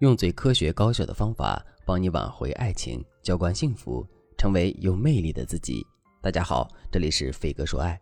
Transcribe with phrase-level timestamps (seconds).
[0.00, 4.06] 用最科学高效的方法帮你挽回爱情，浇灌幸福，
[4.38, 5.86] 成为有魅力的自己。
[6.22, 8.00] 大家好，这里是飞哥说爱。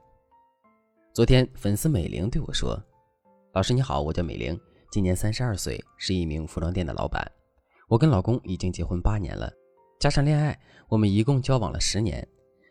[1.13, 2.81] 昨天粉丝美玲对我说
[3.53, 4.57] ：“老师你好，我叫美玲，
[4.93, 7.29] 今年三十二岁，是一名服装店的老板。
[7.89, 9.53] 我跟老公已经结婚八年了，
[9.99, 10.57] 加上恋爱，
[10.89, 12.25] 我们一共交往了十年。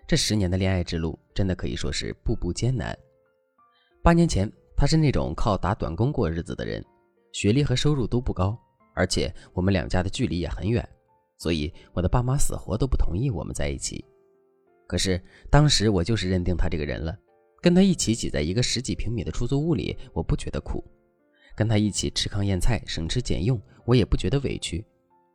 [0.08, 2.98] 这十年的恋爱之路，真的可以说是步步艰难。
[4.02, 6.82] 八年前，他是那种靠打短工过日子的人，
[7.34, 8.58] 学历和收入都不高。”
[8.98, 10.84] 而且我们两家的距离也很远，
[11.38, 14.04] 所以我的爸妈死活都不同意我们在一起。
[14.88, 17.16] 可是当时我就是认定他这个人了，
[17.62, 20.84] 跟他一起挤在一个十几平米的出租屋里，我不觉得苦；
[21.56, 24.84] 跟他一起吃糠咽菜、省吃俭用，我也不觉得委屈。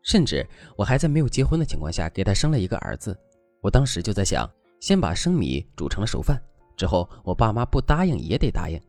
[0.02, 0.44] 甚至
[0.76, 3.16] 我还在没有结婚的情况下给他生了一个儿子。
[3.60, 4.50] 我当时就在想，
[4.80, 6.42] 先把生米煮成了熟饭，
[6.76, 8.80] 之后我爸妈不答应也得答应。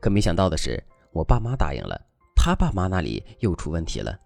[0.00, 2.07] 可没想到的是，我爸妈答应了。
[2.48, 4.18] 他爸妈那里又出问题了，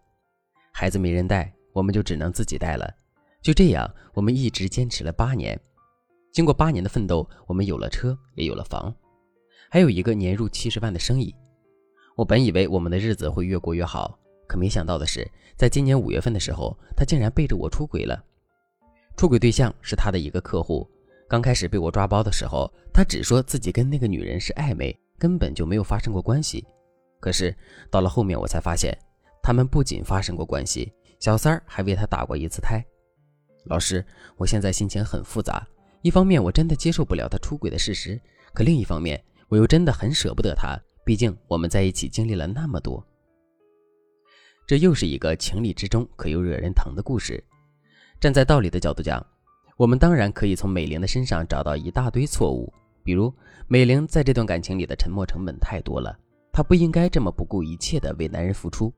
[0.72, 2.88] 孩子没人带，我们就只能自己带了。
[3.42, 5.60] 就这样，我们一直坚持了八年。
[6.30, 8.94] 经过八年的奋斗，我们有了车，也有了房，
[9.69, 11.34] 还有一个年入七十万的生意。
[12.14, 14.16] 我本以为我们的日子会越过越好，
[14.47, 18.25] 可没想到的是，在今年五月份的时候，他竟然背着我出轨了。
[19.16, 20.88] 出轨对象是他的一个客户。
[21.28, 26.64] 刚开始被我抓包的时候，他只说自己跟那个女人是暧昧，根本就没有发生过关系。
[27.23, 27.55] 可是
[27.89, 28.92] 到了后面，我才发现，
[29.41, 32.84] 他们不仅发生过关系，小三儿还为他打过一次胎。
[33.67, 34.05] 老师，
[34.37, 35.65] 我现在心情很复杂，
[36.03, 38.20] 一方面我真的接受不了他出轨的事实，
[38.53, 43.06] 可另一方面我又真的很舍不得他，毕竟我们在一起经历了那么多。
[44.67, 47.43] 这又是一个情理之中可又惹人疼的故事。
[48.19, 49.25] 站在道理的角度讲，
[49.77, 52.73] 我们当然可以从美玲的身上找到一大堆错误，
[53.05, 53.33] 比如
[53.69, 56.19] 美玲在这段感情里的沉默成本太多了。
[56.53, 58.92] 她不应该这么不顾一切地为男人付出，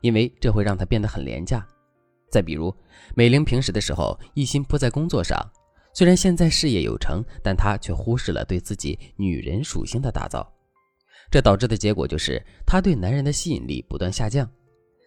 [0.00, 1.66] 因为这会让她变得很廉价。
[2.30, 2.74] 再比如，
[3.14, 5.38] 美玲平时的时候一心扑在工作上，
[5.92, 10.50] 虽然现在事业有成，但她却忽视了对自己女人属性的打造，
[11.30, 14.48] 这导致的结果就是她对男人的吸引力不断下降。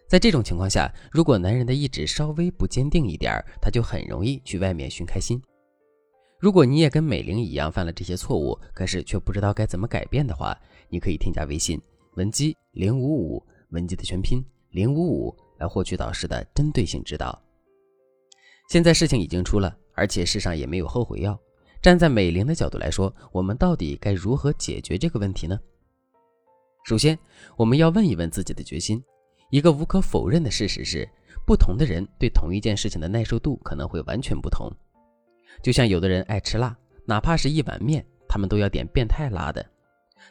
[0.08, 5.40] 在这种情况下，如果男人的意志稍微不坚定一点，她就很容易去外面寻开心。
[6.40, 10.56] 如果你也跟美玲一样犯了这些错误，可是却不知道该怎么改变的话，
[10.88, 11.80] 你可以添加微信
[12.14, 17.40] 文姬零五五，文姬的全拼零五五，来获取导师的针对性指导。
[18.68, 21.38] 现在事情已经出了，而且世上也没有后悔药。
[21.80, 25.58] 站在美玲的角度来说，我们到底该如何解决这个问题呢？
[26.84, 27.18] 首先，
[27.56, 29.02] 我们要问一问自己的决心。
[29.50, 31.08] 一个无可否认的事实是，
[31.46, 34.70] 不同的人对同一件事情的耐受度可能会完全不同。
[35.62, 36.76] 就像有的人爱吃辣，
[37.06, 39.62] 哪怕是一碗面，他们都要点变态辣的；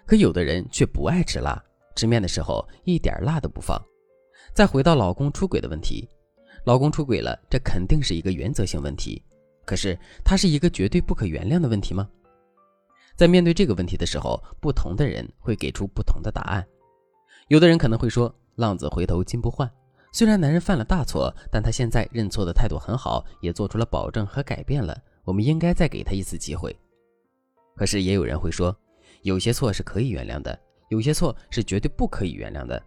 [0.05, 1.61] 可有的人却不爱吃辣，
[1.95, 3.81] 吃面的时候一点辣都不放。
[4.53, 6.07] 再回到老公出轨的问题，
[6.65, 9.21] 老公出轨了，这肯定是一个原则性问题。
[9.65, 12.09] 可是，它是一个绝对不可原谅的问题吗？
[13.15, 16.65] 在面对这个问题的时候，不同的人会给出不同的答案。
[17.47, 19.69] 有的人可能会说：“浪子回头金不换。”
[20.13, 24.97] 虽然男人犯了大错，但他现在认错的态度很好，也做出了保证和改变了。
[25.23, 26.75] 我们应该再给他一次机会。
[27.75, 28.75] 可是也有人会说，
[29.23, 30.57] 有些错是可以原谅的，
[30.89, 32.81] 有些错是绝对不可以原谅的。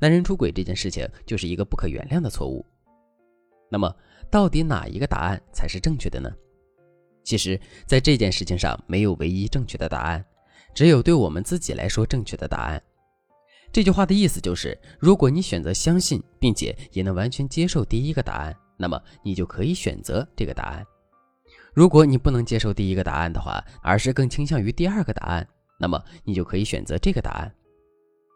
[0.00, 2.64] 男人出轨这件事情就是一个不可原谅的错误。
[3.70, 3.94] 那么，
[4.30, 6.30] 到底哪一个答案才是正确的呢？
[7.24, 10.24] 其实，在这件事情上没有唯一正确的答案，
[10.74, 12.80] 只有对我们自己来说正确的答案。
[13.72, 20.86] 这句话的意思就是，如果你选择相信，并且也能完全接受第一个答案，那么你就可以选择这个答案。
[21.74, 25.46] 如果你不能接受第一个答案的话，而是更倾向于第二个答案，
[25.78, 27.52] 那么你就可以选择这个答案。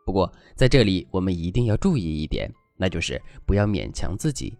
[0.04, 4.56] 不过在这里，我们一定要注意一点，那就是不要勉强自己。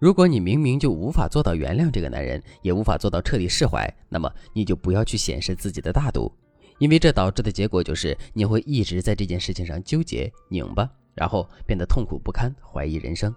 [0.00, 6.30] 如果你明明就无法做到原谅这个男人，也无法做到彻底释怀，那么你就不要去显示自己的大度，
[6.78, 13.32] 因为这导致的结果就是你会一直在这件事情上纠结拧巴，然后变得痛苦不堪，怀疑人生。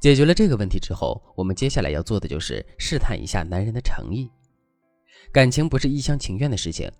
[0.00, 4.28] 解决了这个问题之后，我们接下来要做的就是试探一下男人的诚意。
[5.30, 6.90] 感情不是一厢情愿的事情，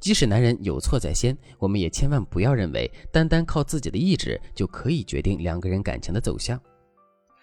[0.00, 6.60] 即使男人有错在先，我们也千万不要认为单单靠自己的意志就可以决定两个人感情的走向。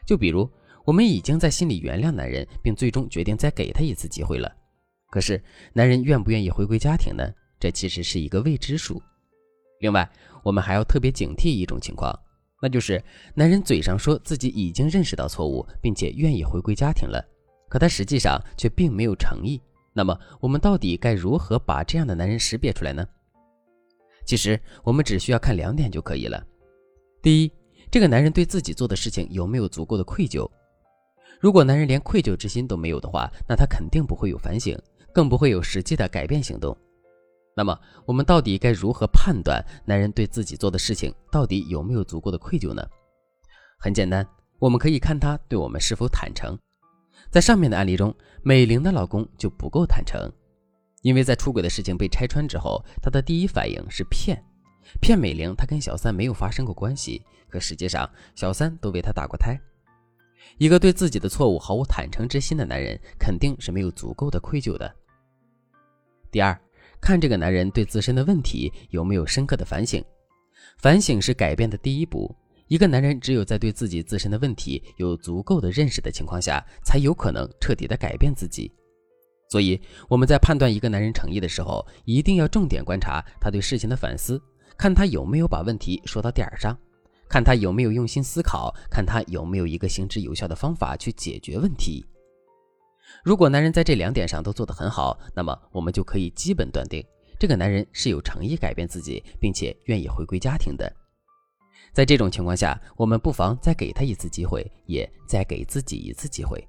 [0.06, 0.50] 就比如，
[0.86, 4.52] 我们已经在心里原谅男人，并最终决定再给他一次机会了，
[5.10, 5.42] 可是
[5.74, 7.28] 男人愿不愿意回归家庭呢？
[7.60, 9.02] 这其实是一个未知数。
[9.80, 10.10] 另外，
[10.44, 12.18] 我们还要特别警惕一种情况。
[12.62, 13.04] 那就是
[13.34, 17.24] 男人嘴上说自己已经认识到错误，并且愿意回归家庭了，
[17.70, 19.62] 可他实际上却并没有诚意。
[19.98, 23.08] 那么我们到底该如何把这样的男人识别出来呢？
[24.26, 26.46] 其实我们只需要看两点就可以了。
[27.22, 27.52] 第一，
[27.90, 30.46] 这个男人对自己做的事情有没有足够的愧疚？
[31.40, 34.78] 如果男人连愧疚之心都没有的话，那他肯定不会有反省，
[35.14, 36.76] 更不会有实际的改变行动。
[37.56, 42.86] 那么，我们到底该如何判断男人对自己做的事情到底有没有足够的愧疚呢？
[43.80, 44.28] 很简单，
[44.60, 46.58] 我们可以看他对我们是否坦诚。
[47.30, 50.32] 在上面的案例中，美玲的老公就不够坦诚，
[51.02, 54.44] 因为在出轨的事情被拆穿之后，他的第一反应是骗，
[55.02, 59.60] 骗美玲他跟小三没有发生过关系，可实际上小三都为他打过胎。
[60.58, 64.96] 一个对自己的错误毫无坦诚之心的男人，肯定是没有足够的愧疚的。
[66.32, 66.60] 第二。
[67.02, 70.04] 看这个男人对自身的问题有没有深刻的反省，
[70.80, 72.36] 反省是改变的第一步。
[72.68, 78.72] 一个男人只有在对自己自身的问题有足够的认识的情况下，才有可能彻底的改变自己。
[79.52, 79.80] 所以
[80.10, 84.42] 我们在判断一个男人诚意的时候，一定要重点观察他对事情的反思，
[84.76, 86.76] 看他有没有把问题说到点儿上，
[87.30, 92.04] 看他有没有用心思考，看他有没有一个行之有效的方法去解决问题。
[93.24, 97.06] 如果男人在这两点上都做得很好，那么我们就可以基本断定，
[97.40, 100.92] 这个男人是有诚意改变自己，并且愿意回归家庭的。
[101.96, 106.62] 在这种情况下，我们不妨再给他一次机会，也再给自己一次机会。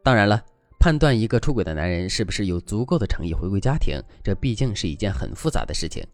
[0.00, 0.40] 当然了，
[0.78, 6.06] 判断一个出轨的男人是不是有足够的诚意回归家庭，这毕竟是一件很复杂的事情。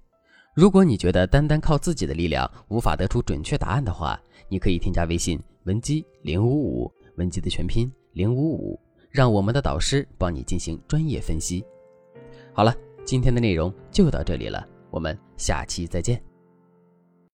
[0.54, 4.18] 如果你觉得单单靠自己的力量无法得出准确答案的话，
[4.48, 8.80] 你可以添加微信文姬零五五，文姬的全拼零五五。
[9.10, 11.62] 让我们的导师帮你进行专业分析。
[12.54, 16.27] 好了，今天的内容就到这里了，我们下期再见。